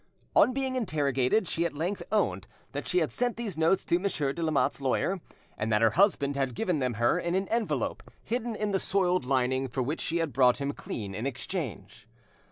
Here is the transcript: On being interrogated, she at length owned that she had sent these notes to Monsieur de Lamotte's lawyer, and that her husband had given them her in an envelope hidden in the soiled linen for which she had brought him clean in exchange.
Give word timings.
On 0.35 0.51
being 0.51 0.75
interrogated, 0.75 1.47
she 1.47 1.63
at 1.63 1.73
length 1.75 2.01
owned 2.11 2.47
that 2.71 2.87
she 2.87 2.97
had 3.01 3.11
sent 3.11 3.37
these 3.37 3.55
notes 3.55 3.85
to 3.85 3.99
Monsieur 3.99 4.33
de 4.33 4.41
Lamotte's 4.41 4.81
lawyer, 4.81 5.21
and 5.59 5.71
that 5.71 5.83
her 5.83 5.91
husband 5.91 6.35
had 6.35 6.55
given 6.55 6.79
them 6.79 6.95
her 6.95 7.19
in 7.19 7.35
an 7.35 7.47
envelope 7.49 8.01
hidden 8.23 8.55
in 8.55 8.71
the 8.71 8.79
soiled 8.79 9.25
linen 9.25 9.67
for 9.67 9.83
which 9.83 10.01
she 10.01 10.17
had 10.17 10.33
brought 10.33 10.59
him 10.59 10.71
clean 10.71 11.13
in 11.13 11.27
exchange. 11.27 12.07